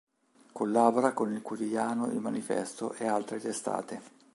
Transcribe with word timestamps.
Collabora 0.51 1.13
col 1.13 1.43
quotidiano 1.43 2.07
Il 2.07 2.17
manifesto 2.19 2.93
e 2.93 3.05
altre 3.05 3.39
testate. 3.39 4.01